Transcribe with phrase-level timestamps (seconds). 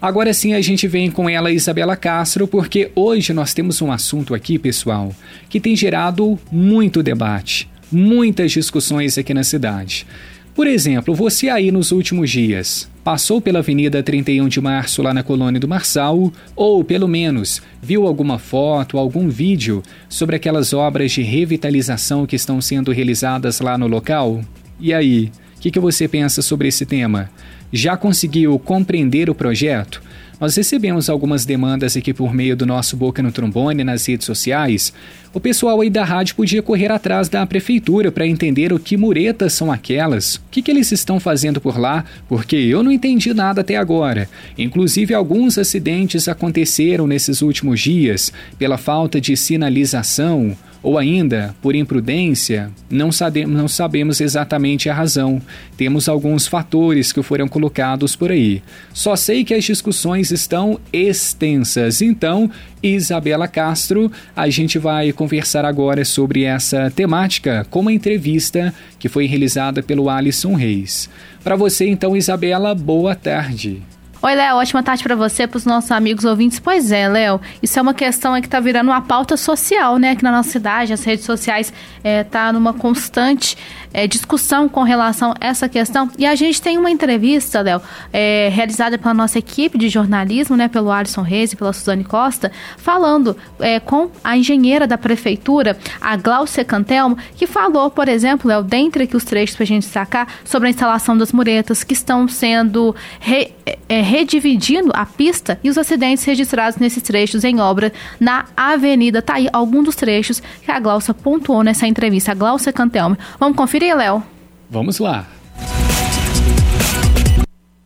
[0.00, 4.34] Agora sim a gente vem com ela, Isabela Castro, porque hoje nós temos um assunto
[4.34, 5.14] aqui, pessoal,
[5.48, 10.06] que tem gerado muito debate, muitas discussões aqui na cidade.
[10.54, 15.22] Por exemplo, você aí nos últimos dias passou pela Avenida 31 de Março lá na
[15.22, 21.20] colônia do Marçal ou, pelo menos, viu alguma foto, algum vídeo sobre aquelas obras de
[21.20, 24.40] revitalização que estão sendo realizadas lá no local?
[24.80, 27.30] E aí, o que, que você pensa sobre esse tema?
[27.72, 30.02] Já conseguiu compreender o projeto?
[30.40, 34.90] Nós recebemos algumas demandas aqui por meio do nosso Boca no Trombone nas redes sociais.
[35.34, 39.52] O pessoal aí da rádio podia correr atrás da prefeitura para entender o que muretas
[39.52, 43.60] são aquelas, o que, que eles estão fazendo por lá, porque eu não entendi nada
[43.60, 44.28] até agora.
[44.56, 52.70] Inclusive, alguns acidentes aconteceram nesses últimos dias pela falta de sinalização ou ainda, por imprudência,
[52.88, 55.40] não, sabe, não sabemos exatamente a razão.
[55.76, 58.62] Temos alguns fatores que foram colocados por aí.
[58.92, 62.00] Só sei que as discussões estão extensas.
[62.00, 62.50] Então,
[62.82, 69.26] Isabela Castro, a gente vai conversar agora sobre essa temática com uma entrevista que foi
[69.26, 71.10] realizada pelo Alisson Reis.
[71.44, 73.82] Para você, então, Isabela, boa tarde.
[74.22, 76.60] Oi, Léo, ótima tarde para você, para os nossos amigos ouvintes.
[76.60, 80.10] Pois é, Léo, isso é uma questão que está virando uma pauta social, né?
[80.10, 81.72] Aqui na nossa cidade, as redes sociais
[82.04, 83.56] é, tá numa constante
[83.94, 86.10] é, discussão com relação a essa questão.
[86.18, 87.80] E a gente tem uma entrevista, Léo,
[88.12, 90.68] é, realizada pela nossa equipe de jornalismo, né?
[90.68, 96.14] Pelo Alisson Reis e pela Suzane Costa, falando é, com a engenheira da prefeitura, a
[96.16, 100.28] Glaucia Cantelmo, que falou, por exemplo, Léo, dentre aqui os trechos para a gente destacar,
[100.44, 103.54] sobre a instalação das muretas que estão sendo re,
[103.88, 109.22] é, redividindo a pista e os acidentes registrados nesses trechos em obra na avenida.
[109.22, 112.32] Tá aí algum dos trechos que a Glaucia pontuou nessa entrevista.
[112.32, 113.16] A Glaucia Cantelme.
[113.38, 114.20] Vamos conferir, Léo?
[114.68, 115.26] Vamos lá.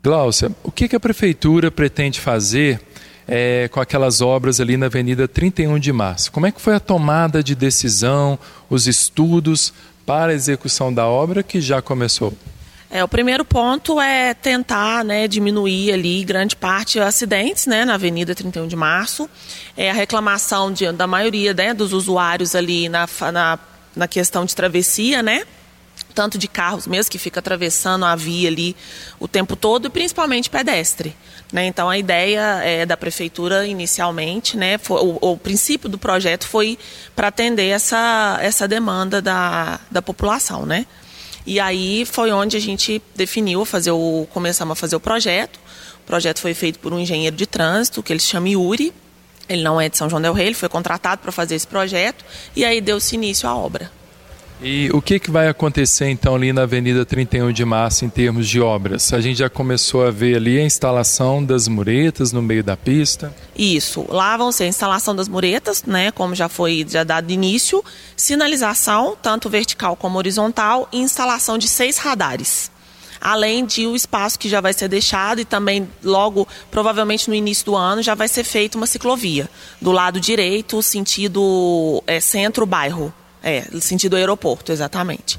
[0.03, 2.81] Glaucia, o que, que a prefeitura pretende fazer
[3.29, 6.33] é, com aquelas obras ali na Avenida 31 de Março?
[6.33, 8.39] Como é que foi a tomada de decisão,
[8.71, 9.75] os estudos
[10.07, 12.33] para a execução da obra que já começou?
[12.95, 17.95] É, o primeiro ponto é tentar né, diminuir ali grande parte de acidentes né, na
[17.95, 19.29] Avenida 31 de Março.
[19.77, 23.59] É a reclamação de, da maioria né, dos usuários ali na, na,
[23.97, 25.43] na questão de travessia, né?
[26.15, 28.77] Tanto de carros mesmo, que fica atravessando a via ali
[29.19, 31.17] o tempo todo, e principalmente pedestre.
[31.53, 31.67] Né?
[31.67, 36.79] Então a ideia é, da prefeitura inicialmente, né, foi, o, o princípio do projeto foi
[37.17, 40.65] para atender essa, essa demanda da, da população.
[40.65, 40.87] Né?
[41.47, 45.59] E aí foi onde a gente definiu fazer o começamos a fazer o projeto.
[46.03, 48.93] O projeto foi feito por um engenheiro de trânsito que ele se chama Yuri.
[49.49, 52.25] Ele não é de São João del Rei, ele foi contratado para fazer esse projeto
[52.57, 53.91] e aí deu-se início à obra.
[54.63, 58.49] E o que, que vai acontecer então ali na Avenida 31 de Março em termos
[58.49, 59.13] de obras?
[59.13, 63.35] A gente já começou a ver ali a instalação das muretas no meio da pista.
[63.57, 67.85] Isso, lá vão ser a instalação das muretas, né, como já foi já dado início,
[68.17, 72.73] sinalização, tanto vertical como horizontal, e instalação de seis radares
[73.21, 77.65] além de o espaço que já vai ser deixado e também logo, provavelmente no início
[77.65, 79.49] do ano, já vai ser feita uma ciclovia
[79.81, 83.15] do lado direito, sentido é, centro-bairro.
[83.45, 85.39] É, sentido aeroporto, exatamente.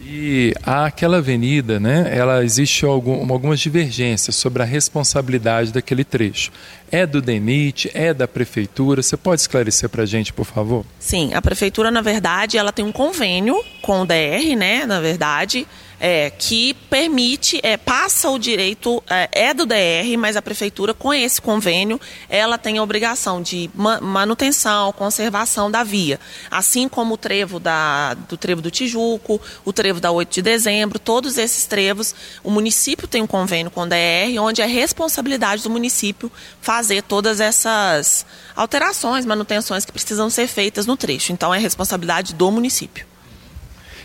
[0.00, 6.52] E aquela avenida, né, ela existe algum, algumas divergências sobre a responsabilidade daquele trecho.
[6.92, 9.02] É do DENIT, é da prefeitura?
[9.02, 10.84] Você pode esclarecer para a gente, por favor?
[11.00, 15.66] Sim, a prefeitura, na verdade, ela tem um convênio com o DR, né, na verdade,
[15.98, 21.12] é, que permite, é, passa o direito, é, é, do DR, mas a prefeitura, com
[21.12, 26.20] esse convênio, ela tem a obrigação de manutenção, conservação da via.
[26.50, 30.98] Assim como o trevo da, do trevo do Tijuco, o trevo da 8 de dezembro,
[30.98, 35.70] todos esses trevos, o município tem um convênio com o DR, onde é responsabilidade do
[35.70, 36.30] município
[36.60, 41.32] fazer todas essas alterações, manutenções que precisam ser feitas no trecho.
[41.32, 43.06] Então, é responsabilidade do município.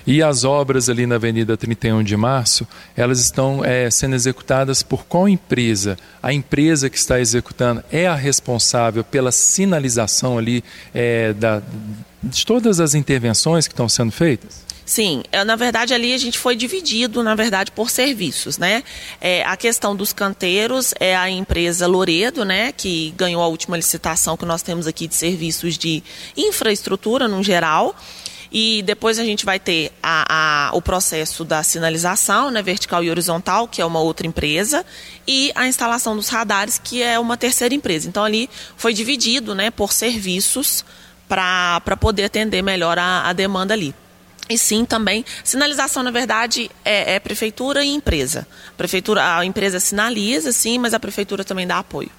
[0.05, 5.05] E as obras ali na Avenida 31 de Março, elas estão é, sendo executadas por
[5.05, 5.97] qual empresa?
[6.21, 10.63] A empresa que está executando é a responsável pela sinalização ali
[10.93, 11.61] é, da,
[12.21, 14.71] de todas as intervenções que estão sendo feitas?
[14.91, 18.83] Sim, é, na verdade ali a gente foi dividido, na verdade, por serviços, né?
[19.21, 24.35] É, a questão dos canteiros é a empresa Loredo, né, que ganhou a última licitação
[24.35, 26.03] que nós temos aqui de serviços de
[26.35, 27.95] infraestrutura no geral.
[28.51, 33.09] E depois a gente vai ter a, a, o processo da sinalização, né, vertical e
[33.09, 34.85] horizontal, que é uma outra empresa,
[35.25, 38.09] e a instalação dos radares, que é uma terceira empresa.
[38.09, 40.83] Então ali foi dividido né, por serviços
[41.29, 43.95] para poder atender melhor a, a demanda ali.
[44.49, 48.45] E sim, também, sinalização, na verdade, é, é, prefeitura e empresa.
[48.75, 52.11] Prefeitura, a empresa sinaliza, sim, mas a prefeitura também dá apoio.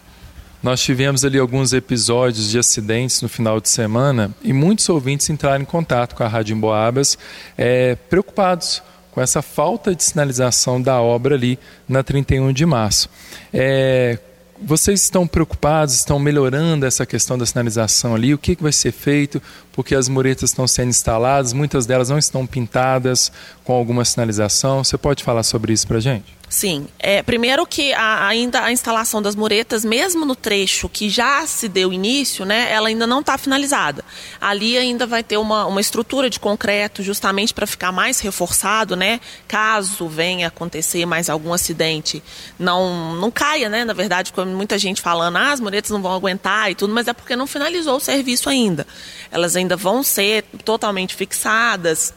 [0.63, 5.63] Nós tivemos ali alguns episódios de acidentes no final de semana e muitos ouvintes entraram
[5.63, 7.19] em contato com a Rádio Emboabas
[7.59, 8.81] é, preocupados
[9.11, 13.11] com essa falta de sinalização da obra ali na 31 de março.
[13.53, 14.19] É,
[14.65, 18.33] vocês estão preocupados, estão melhorando essa questão da sinalização ali?
[18.33, 19.43] O que, que vai ser feito?
[19.73, 23.33] Porque as muretas estão sendo instaladas, muitas delas não estão pintadas
[23.65, 24.85] com alguma sinalização.
[24.85, 26.42] Você pode falar sobre isso para gente?
[26.53, 26.87] Sim.
[26.99, 31.67] É, primeiro que a, ainda a instalação das muretas, mesmo no trecho que já se
[31.67, 34.05] deu início, né, ela ainda não está finalizada.
[34.39, 39.19] Ali ainda vai ter uma, uma estrutura de concreto justamente para ficar mais reforçado, né?
[39.49, 42.23] Caso venha acontecer mais algum acidente,
[42.59, 43.83] não, não caia, né?
[43.87, 47.09] Na verdade, como muita gente falando, ah, as muretas não vão aguentar e tudo, mas
[47.09, 48.87] é porque não finalizou o serviço ainda.
[49.31, 52.13] Elas ainda vão ser totalmente fixadas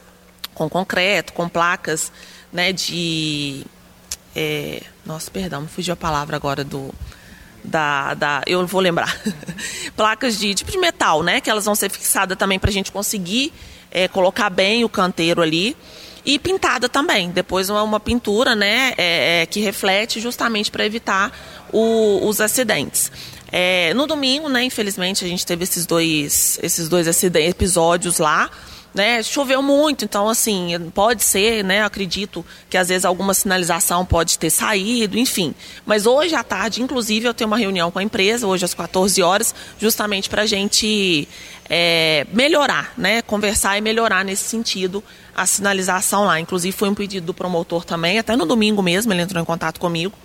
[0.53, 2.11] com concreto, com placas
[2.51, 3.65] né, de
[4.35, 6.93] é, nossa, perdão, me fugiu a palavra agora do.
[7.63, 9.19] Da, da, eu vou lembrar.
[9.95, 11.41] Placas de tipo de metal, né?
[11.41, 13.51] Que elas vão ser fixadas também para a gente conseguir
[13.89, 15.75] é, colocar bem o canteiro ali.
[16.23, 17.31] E pintada também.
[17.31, 18.93] Depois uma, uma pintura, né?
[18.97, 21.31] É, é, que reflete justamente para evitar
[21.71, 23.11] o, os acidentes.
[23.51, 24.63] É, no domingo, né?
[24.63, 28.51] Infelizmente, a gente teve esses dois, esses dois episódios lá
[28.95, 29.21] né?
[29.21, 31.83] Choveu muito, então assim, pode ser, né?
[31.83, 35.53] Acredito que às vezes alguma sinalização pode ter saído, enfim.
[35.85, 39.21] Mas hoje à tarde, inclusive, eu tenho uma reunião com a empresa, hoje às 14
[39.21, 41.27] horas, justamente para a gente
[41.69, 43.21] é, melhorar, né?
[43.21, 45.03] Conversar e melhorar nesse sentido
[45.35, 46.39] a sinalização lá.
[46.39, 49.77] Inclusive foi um pedido do promotor também, até no domingo mesmo ele entrou em contato
[49.77, 50.15] comigo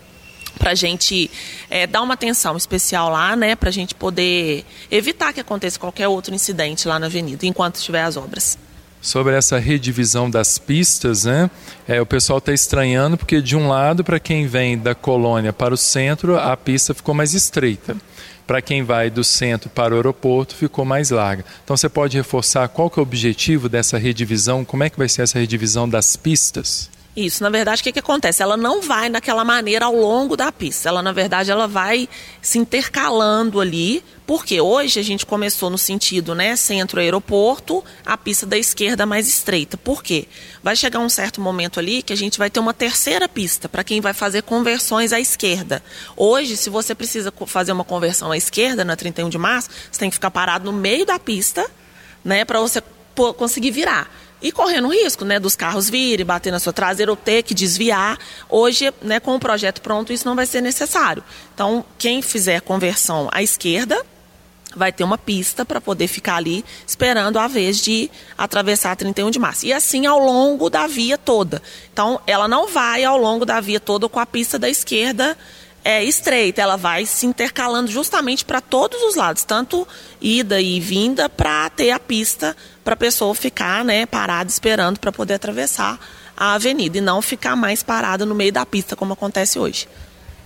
[0.58, 1.30] para a gente
[1.68, 6.08] é, dar uma atenção especial lá, né, para a gente poder evitar que aconteça qualquer
[6.08, 8.58] outro incidente lá na avenida, enquanto estiver as obras.
[9.02, 11.50] Sobre essa redivisão das pistas, né?
[11.88, 15.72] É, o pessoal está estranhando porque de um lado, para quem vem da colônia para
[15.72, 17.96] o centro, a pista ficou mais estreita.
[18.46, 21.44] Para quem vai do centro para o aeroporto, ficou mais larga.
[21.64, 24.66] Então você pode reforçar qual que é o objetivo dessa redivisão?
[24.66, 26.90] Como é que vai ser essa redivisão das pistas?
[27.16, 28.40] Isso, na verdade, o que, que acontece?
[28.40, 30.88] Ela não vai daquela maneira ao longo da pista.
[30.88, 32.08] Ela, na verdade, ela vai
[32.40, 38.56] se intercalando ali, porque hoje a gente começou no sentido, né, centro-aeroporto, a pista da
[38.56, 39.76] esquerda mais estreita.
[39.76, 40.28] Por quê?
[40.62, 43.82] Vai chegar um certo momento ali que a gente vai ter uma terceira pista para
[43.82, 45.82] quem vai fazer conversões à esquerda.
[46.16, 50.10] Hoje, se você precisa fazer uma conversão à esquerda na 31 de março, você tem
[50.10, 51.68] que ficar parado no meio da pista,
[52.24, 52.80] né, para você
[53.36, 54.08] conseguir virar
[54.42, 58.18] e correndo risco, né, dos carros virem, bater na sua traseira ou ter que desviar.
[58.48, 61.22] Hoje, né, com o projeto pronto, isso não vai ser necessário.
[61.54, 64.00] Então, quem fizer conversão à esquerda
[64.74, 69.30] vai ter uma pista para poder ficar ali esperando a vez de atravessar a 31
[69.30, 69.66] de março.
[69.66, 71.60] E assim ao longo da via toda.
[71.92, 75.36] Então, ela não vai ao longo da via toda com a pista da esquerda
[75.84, 79.86] é estreita, ela vai se intercalando justamente para todos os lados, tanto
[80.20, 85.12] ida e vinda, para ter a pista para a pessoa ficar né, parada esperando para
[85.12, 85.98] poder atravessar
[86.36, 89.86] a avenida e não ficar mais parada no meio da pista, como acontece hoje.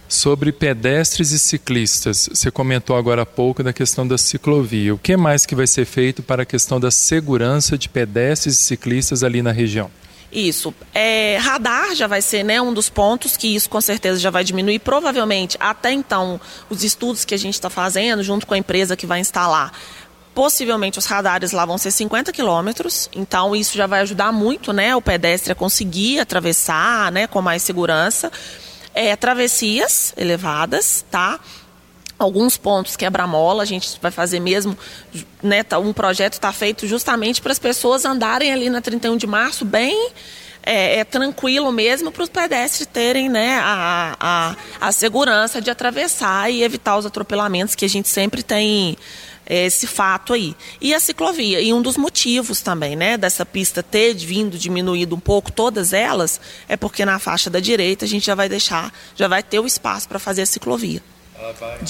[0.09, 4.95] Sobre pedestres e ciclistas, você comentou agora há pouco da questão da ciclovia.
[4.95, 8.63] O que mais que vai ser feito para a questão da segurança de pedestres e
[8.63, 9.91] ciclistas ali na região?
[10.35, 10.75] Isso.
[10.93, 14.43] É, radar já vai ser né, um dos pontos que isso com certeza já vai
[14.43, 14.81] diminuir.
[14.81, 19.07] Provavelmente, até então, os estudos que a gente está fazendo, junto com a empresa que
[19.07, 19.73] vai instalar,
[20.35, 24.97] possivelmente os radares lá vão ser 50 quilômetros, então isso já vai ajudar muito né,
[24.97, 28.33] o pedestre a conseguir atravessar né, com mais segurança.
[28.93, 31.41] É, travessias elevadas, tá?
[32.19, 34.77] Alguns pontos quebra-mola, a gente vai fazer mesmo,
[35.43, 39.27] né, tá, um projeto está feito justamente para as pessoas andarem ali na 31 de
[39.27, 40.11] março bem
[40.65, 44.57] é, é tranquilo mesmo para os pedestres terem né, a, a,
[44.89, 48.97] a segurança de atravessar e evitar os atropelamentos que a gente sempre tem
[49.47, 50.57] é, esse fato aí.
[50.81, 55.21] E a ciclovia, e um dos motivos também, né, dessa pista ter vindo diminuído um
[55.21, 59.29] pouco, todas elas, é porque na faixa da direita a gente já vai deixar, já
[59.29, 61.03] vai ter o espaço para fazer a ciclovia.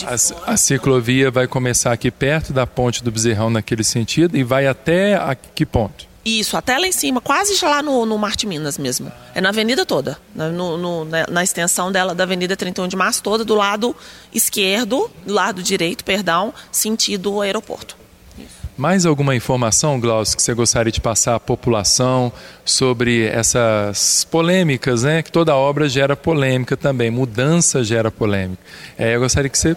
[0.06, 4.66] A, a, ciclovia vai começar aqui perto da ponte do Bezerrão naquele sentido e vai
[4.66, 6.06] até a que ponto?
[6.25, 9.12] Isso, até lá em cima, quase já lá no, no Marte Minas mesmo.
[9.34, 13.23] É na avenida toda, no, no, na, na, extensão dela, da Avenida 31 de Março
[13.23, 13.94] toda, do lado
[14.32, 18.03] esquerdo, do lado direito, perdão, sentido aeroporto.
[18.76, 22.33] Mais alguma informação, Glaucio, que você gostaria de passar à população
[22.64, 25.23] sobre essas polêmicas, né?
[25.23, 28.61] Que toda obra gera polêmica também, mudança gera polêmica.
[28.99, 29.76] É, eu gostaria que você,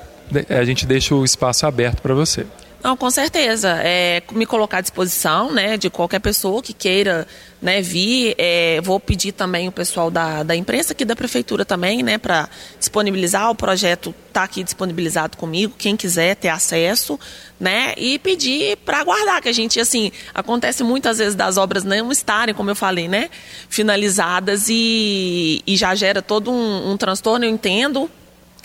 [0.50, 2.48] a gente deixe o espaço aberto para você.
[2.84, 3.80] Não, com certeza.
[3.84, 7.28] É, me colocar à disposição, né, de qualquer pessoa que queira,
[7.62, 8.36] né, vir.
[8.38, 12.50] É, vou pedir também o pessoal da, da imprensa aqui da prefeitura também, né, para
[12.80, 17.20] disponibilizar o projeto está aqui disponibilizado comigo, quem quiser ter acesso,
[17.60, 22.12] né, e pedir para aguardar que a gente, assim, acontece muitas vezes das obras não
[22.12, 23.32] estarem, como eu falei, né,
[23.68, 27.46] finalizadas e, e já gera todo um, um transtorno.
[27.46, 28.10] Eu entendo,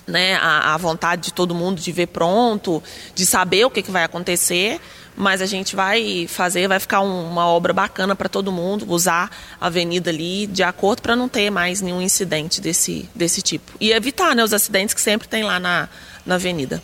[0.06, 2.82] né, a, a, vontade de todo mundo de ver pronto,
[3.14, 4.80] de saber o que, que vai acontecer,
[5.16, 9.30] mas a gente vai fazer, vai ficar um, uma obra bacana para todo mundo, usar
[9.60, 13.72] a avenida ali de acordo para não ter mais nenhum incidente desse, desse tipo.
[13.80, 15.88] E evitar né, os acidentes que sempre tem lá na,
[16.24, 16.82] na avenida.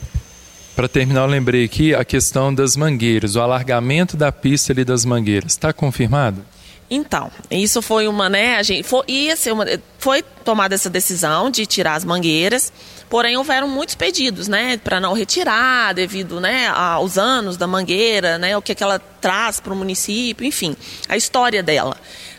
[0.76, 5.04] Para terminar, eu lembrei aqui a questão das mangueiras, o alargamento da pista ali das
[5.04, 5.52] mangueiras.
[5.52, 6.44] Está confirmado?
[6.90, 9.66] Então, isso foi uma, né, a gente foi, ia ser uma,
[9.98, 12.72] foi tomada essa decisão de tirar as mangueiras,
[13.10, 18.56] porém houveram muitos pedidos, né, para não retirar devido, né, aos anos da mangueira, né,
[18.56, 20.74] o que, é que ela traz para o município, enfim,
[21.08, 21.96] a história dela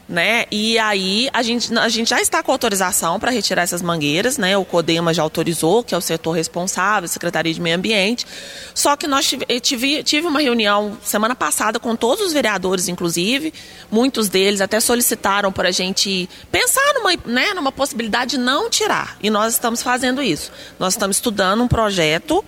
[0.10, 0.46] né?
[0.50, 4.58] E aí a gente, a gente já está com autorização para retirar essas mangueiras, né?
[4.58, 8.26] O CODEMA já autorizou, que é o setor responsável, Secretaria de Meio Ambiente.
[8.74, 13.54] Só que nós tive, tive, tive uma reunião semana passada com todos os vereadores, inclusive,
[13.92, 19.16] muitos deles até solicitaram para a gente pensar numa, né, numa possibilidade de não tirar.
[19.22, 20.52] E nós estamos fazendo isso.
[20.80, 22.44] Nós estamos estudando um projeto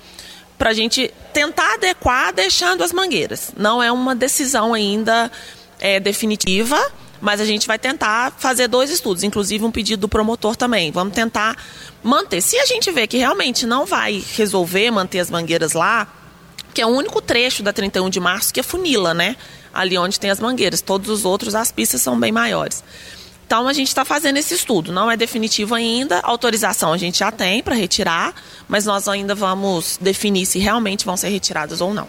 [0.57, 3.51] para a gente tentar adequar deixando as mangueiras.
[3.55, 5.31] Não é uma decisão ainda
[5.79, 6.79] é, definitiva
[7.21, 10.91] mas a gente vai tentar fazer dois estudos, inclusive um pedido do promotor também.
[10.91, 11.55] Vamos tentar
[12.03, 12.41] manter.
[12.41, 16.07] Se a gente vê que realmente não vai resolver manter as mangueiras lá,
[16.73, 19.35] que é o único trecho da 31 de março que é funila, né?
[19.73, 20.81] Ali onde tem as mangueiras.
[20.81, 22.83] Todos os outros, as pistas são bem maiores.
[23.45, 24.91] Então a gente está fazendo esse estudo.
[24.91, 26.19] Não é definitivo ainda.
[26.21, 28.33] Autorização a gente já tem para retirar,
[28.67, 32.07] mas nós ainda vamos definir se realmente vão ser retiradas ou não.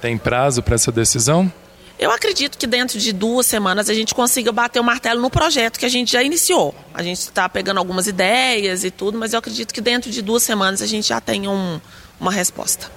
[0.00, 1.52] Tem prazo para essa decisão?
[2.00, 5.78] Eu acredito que dentro de duas semanas a gente consiga bater o martelo no projeto
[5.78, 6.74] que a gente já iniciou.
[6.94, 10.42] A gente está pegando algumas ideias e tudo, mas eu acredito que dentro de duas
[10.42, 11.78] semanas a gente já tenha um,
[12.18, 12.90] uma resposta.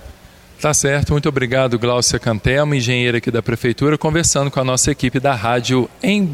[0.62, 5.19] Tá certo, muito obrigado, Glaucia Cantelma, engenheira aqui da Prefeitura, conversando com a nossa equipe
[5.19, 6.25] da rádio em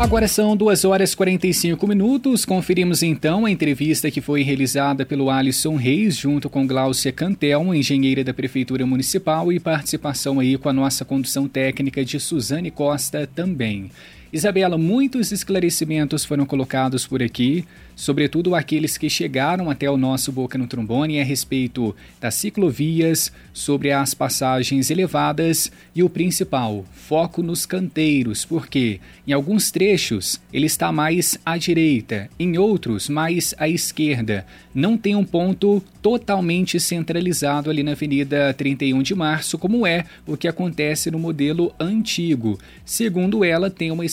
[0.00, 2.46] Agora são 2 horas e 45 minutos.
[2.46, 8.24] Conferimos então a entrevista que foi realizada pelo Alisson Reis, junto com Gláucia Cantel, engenheira
[8.24, 13.90] da Prefeitura Municipal, e participação aí com a nossa condução técnica de Suzane Costa também.
[14.32, 17.66] Isabela, muitos esclarecimentos foram colocados por aqui
[18.00, 23.92] sobretudo aqueles que chegaram até o nosso Boca no Trombone a respeito das ciclovias, sobre
[23.92, 30.90] as passagens elevadas e o principal, foco nos canteiros, porque em alguns trechos ele está
[30.90, 34.46] mais à direita, em outros mais à esquerda.
[34.74, 40.36] Não tem um ponto totalmente centralizado ali na Avenida 31 de Março, como é o
[40.36, 42.58] que acontece no modelo antigo.
[42.84, 44.06] Segundo ela, tem uma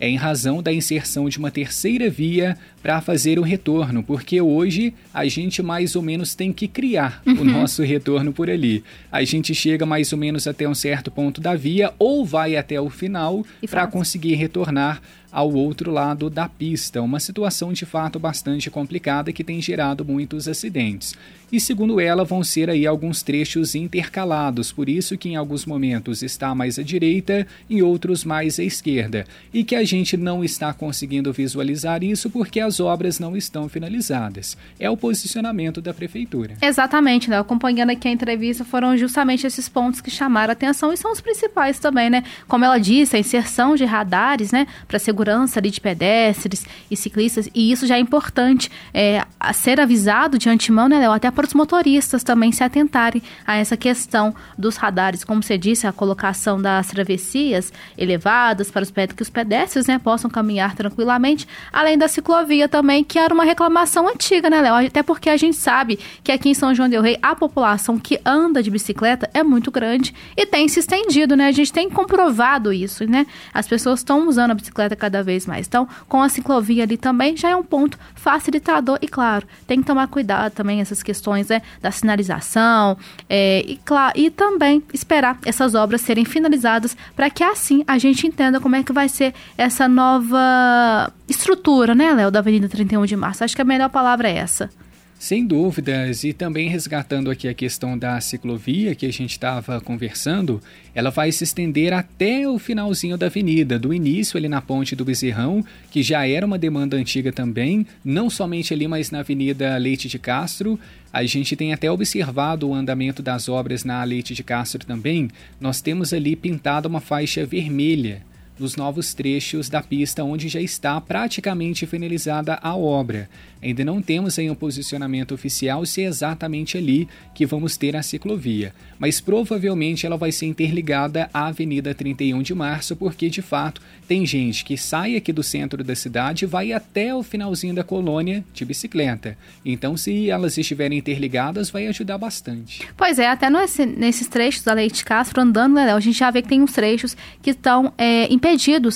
[0.00, 4.94] é em razão da inserção de uma terceira via para fazer o retorno, porque hoje
[5.12, 7.40] a gente mais ou menos tem que criar uhum.
[7.40, 8.84] o nosso retorno por ali.
[9.10, 12.80] A gente chega mais ou menos até um certo ponto da via ou vai até
[12.80, 15.02] o final para conseguir retornar
[15.38, 20.48] ao outro lado da pista, uma situação de fato bastante complicada que tem gerado muitos
[20.48, 21.14] acidentes.
[21.50, 26.22] E segundo ela, vão ser aí alguns trechos intercalados, por isso que em alguns momentos
[26.22, 30.74] está mais à direita, em outros mais à esquerda, e que a gente não está
[30.74, 34.58] conseguindo visualizar isso porque as obras não estão finalizadas.
[34.78, 36.56] É o posicionamento da prefeitura.
[36.60, 37.38] Exatamente, né?
[37.38, 41.78] Acompanhando aqui a entrevista, foram justamente esses pontos que chamaram atenção e são os principais
[41.78, 42.24] também, né?
[42.48, 46.96] Como ela disse, a inserção de radares, né, para segurança segurança ali de pedestres e
[46.96, 51.12] ciclistas, e isso já é importante é, ser avisado de antemão, né, Léo?
[51.12, 55.86] Até para os motoristas também se atentarem a essa questão dos radares, como você disse,
[55.86, 61.46] a colocação das travessias elevadas para os pedestres, que os pedestres né, possam caminhar tranquilamente,
[61.72, 64.86] além da ciclovia também, que era uma reclamação antiga, né, Léo?
[64.86, 68.20] Até porque a gente sabe que aqui em São João del Rei a população que
[68.24, 71.48] anda de bicicleta é muito grande e tem se estendido, né?
[71.48, 73.26] A gente tem comprovado isso, né?
[73.52, 75.66] As pessoas estão usando a bicicleta cada cada vez mais.
[75.66, 79.86] Então, com a ciclovia ali também já é um ponto facilitador e, claro, tem que
[79.86, 82.96] tomar cuidado também essas questões né, da sinalização
[83.28, 88.26] é, e, claro, e também esperar essas obras serem finalizadas para que assim a gente
[88.26, 93.16] entenda como é que vai ser essa nova estrutura, né, Léo, da Avenida 31 de
[93.16, 93.44] Março.
[93.44, 94.70] Acho que a melhor palavra é essa.
[95.18, 100.62] Sem dúvidas, e também resgatando aqui a questão da ciclovia que a gente estava conversando,
[100.94, 105.04] ela vai se estender até o finalzinho da avenida, do início ali na ponte do
[105.04, 110.06] Bezerrão, que já era uma demanda antiga também, não somente ali, mas na Avenida Leite
[110.06, 110.78] de Castro.
[111.12, 115.28] A gente tem até observado o andamento das obras na Leite de Castro também.
[115.60, 118.22] Nós temos ali pintado uma faixa vermelha
[118.58, 123.28] nos novos trechos da pista onde já está praticamente finalizada a obra.
[123.60, 128.02] Ainda não temos aí um posicionamento oficial se é exatamente ali que vamos ter a
[128.02, 133.80] ciclovia, mas provavelmente ela vai ser interligada à Avenida 31 de Março, porque de fato
[134.06, 137.82] tem gente que sai aqui do centro da cidade e vai até o finalzinho da
[137.82, 139.36] colônia de bicicleta.
[139.64, 142.86] Então, se elas estiverem interligadas, vai ajudar bastante.
[142.96, 146.42] Pois é, até nesse, nesses trechos da Leite Castro, andando, Léo, a gente já vê
[146.42, 148.47] que tem uns trechos que estão é, impedidos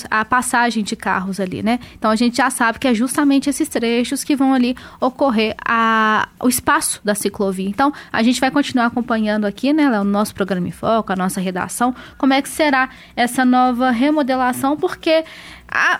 [0.09, 1.79] a passagem de carros ali, né?
[1.97, 6.27] Então a gente já sabe que é justamente esses trechos que vão ali ocorrer a,
[6.41, 7.67] o espaço da ciclovia.
[7.67, 11.41] Então a gente vai continuar acompanhando aqui, né, no nosso programa em foco, a nossa
[11.41, 15.23] redação, como é que será essa nova remodelação, porque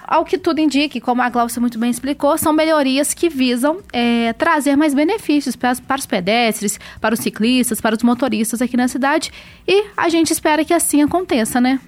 [0.07, 4.31] ao que tudo indique, como a Glaucia muito bem explicou, são melhorias que visam é,
[4.33, 8.87] trazer mais benefícios para, para os pedestres, para os ciclistas, para os motoristas aqui na
[8.87, 9.31] cidade.
[9.67, 11.79] E a gente espera que assim aconteça, né?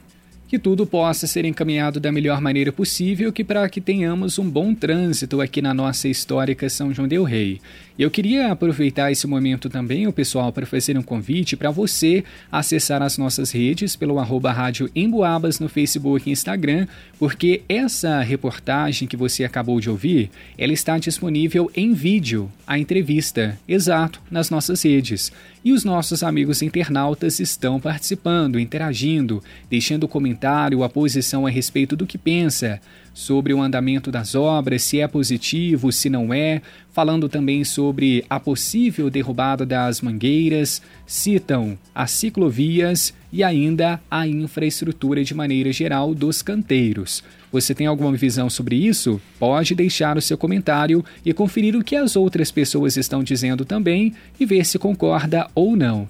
[0.47, 4.73] Que tudo possa ser encaminhado da melhor maneira possível, que para que tenhamos um bom
[4.73, 7.59] trânsito aqui na nossa histórica São João del Rei.
[7.97, 13.01] Eu queria aproveitar esse momento também, o pessoal, para fazer um convite para você acessar
[13.01, 16.87] as nossas redes pelo arroba rádio Emboabas no Facebook e Instagram,
[17.17, 23.57] porque essa reportagem que você acabou de ouvir, ela está disponível em vídeo, a entrevista,
[23.65, 25.31] exato, nas nossas redes.
[25.63, 32.05] E os nossos amigos internautas estão participando, interagindo, deixando comentário, a posição a respeito do
[32.05, 32.81] que pensa
[33.15, 38.41] sobre o andamento das obras, se é positivo, se não é, falando também sobre a
[38.41, 46.41] possível derrubada das mangueiras, citam as ciclovias e ainda a infraestrutura de maneira geral dos
[46.41, 47.23] canteiros.
[47.53, 49.21] Você tem alguma visão sobre isso?
[49.39, 54.13] Pode deixar o seu comentário e conferir o que as outras pessoas estão dizendo também
[54.37, 56.09] e ver se concorda ou não.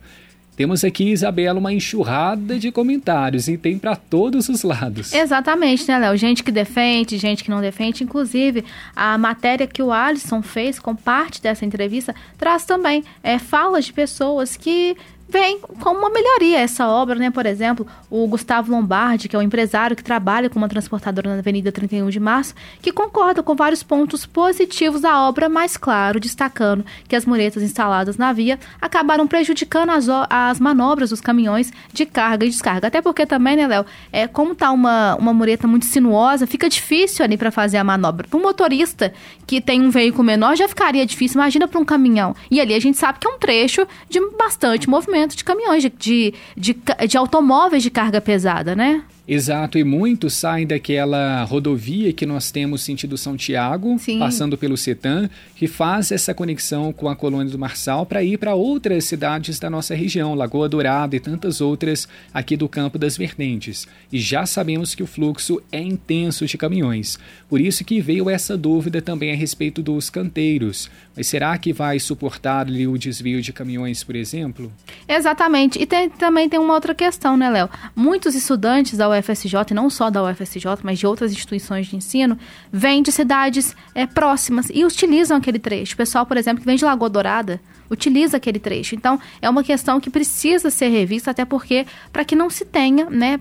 [0.55, 5.13] Temos aqui, Isabela, uma enxurrada de comentários e tem para todos os lados.
[5.13, 6.15] Exatamente, né, Léo?
[6.15, 8.03] Gente que defende, gente que não defende.
[8.03, 8.63] Inclusive,
[8.95, 13.94] a matéria que o Alisson fez com parte dessa entrevista traz também é, falas de
[13.94, 14.96] pessoas que
[15.27, 17.31] vem como uma melhoria essa obra, né?
[17.31, 21.40] Por exemplo, o Gustavo Lombardi, que é um empresário que trabalha com uma transportadora na
[21.40, 26.85] Avenida 31 de Março, que concorda com vários pontos positivos da obra, mas claro, destacando
[27.07, 32.46] que as muretas instaladas na via acabaram prejudicando as, as manobras dos caminhões de carga
[32.46, 32.88] e descarga.
[32.88, 37.25] Até porque também, né, Léo, é, como tá uma, uma mureta muito sinuosa, fica difícil
[37.25, 38.27] ali para fazer a manobra.
[38.27, 39.11] Para um motorista
[39.48, 42.35] que tem um veículo menor já ficaria difícil, imagina para um caminhão.
[42.51, 45.81] E ali a gente sabe que é um trecho de bastante movimento movimento de caminhões,
[45.81, 49.03] de, de, de, de automóveis de carga pesada, né?
[49.27, 54.20] Exato, e muitos saem daquela rodovia que nós temos sentido São Tiago, Sim.
[54.20, 58.53] passando pelo Setan, que faz essa conexão com a colônia do Marçal para ir para
[58.53, 63.88] outras cidades da nossa região, Lagoa Dourada e tantas outras aqui do Campo das Vertentes.
[64.11, 67.18] E já sabemos que o fluxo é intenso de caminhões.
[67.50, 70.90] Por isso que veio essa dúvida também a respeito dos canteiros.
[71.16, 74.72] Mas será que vai suportar ali o desvio de caminhões, por exemplo?
[75.07, 75.81] Exatamente.
[75.81, 77.70] E tem, também tem uma outra questão, né, Léo?
[77.96, 82.37] Muitos estudantes da UFSJ, e não só da UFSJ, mas de outras instituições de ensino,
[82.71, 85.93] vêm de cidades é, próximas e utilizam aquele trecho.
[85.93, 88.95] O pessoal, por exemplo, que vem de Lagoa Dourada, utiliza aquele trecho.
[88.95, 93.09] Então, é uma questão que precisa ser revista, até porque, para que não se tenha,
[93.09, 93.39] né,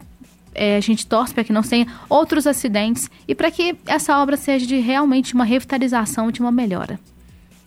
[0.54, 4.36] é, a gente torce para que não tenha outros acidentes e para que essa obra
[4.36, 6.98] seja de realmente uma revitalização, de uma melhora.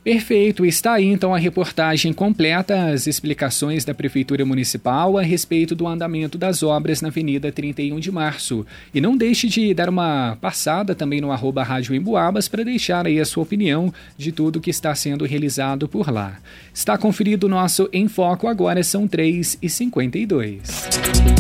[0.08, 5.86] Perfeito, está aí então a reportagem completa, as explicações da Prefeitura Municipal a respeito do
[5.86, 8.66] andamento das obras na Avenida 31 de Março.
[8.94, 13.20] E não deixe de dar uma passada também no arroba Rádio Emboabas para deixar aí
[13.20, 16.40] a sua opinião de tudo que está sendo realizado por lá.
[16.74, 21.38] Está conferido o nosso Em Foco, agora são 3h52.